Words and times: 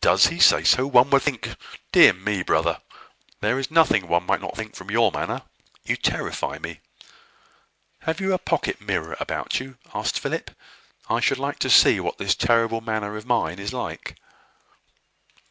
"Does 0.00 0.28
he 0.28 0.38
say 0.40 0.64
so? 0.64 0.86
one 0.86 1.10
would 1.10 1.20
think 1.20 1.56
Dear 1.92 2.14
me! 2.14 2.42
brother, 2.42 2.80
there 3.40 3.58
is 3.58 3.70
nothing 3.70 4.08
one 4.08 4.24
might 4.24 4.40
not 4.40 4.56
think 4.56 4.74
from 4.74 4.90
your 4.90 5.12
manner. 5.12 5.42
You 5.84 5.94
terrify 5.96 6.56
me." 6.58 6.80
"Have 8.08 8.18
you 8.18 8.32
a 8.32 8.38
pocket 8.38 8.80
mirror 8.80 9.14
about 9.20 9.60
you?" 9.60 9.76
asked 9.92 10.18
Philip. 10.18 10.52
"I 11.10 11.20
should 11.20 11.36
like 11.38 11.58
to 11.58 11.68
see 11.68 12.00
what 12.00 12.16
this 12.16 12.34
terrible 12.34 12.80
manner 12.80 13.14
of 13.14 13.26
mine 13.26 13.58
is 13.58 13.74
like." 13.74 14.16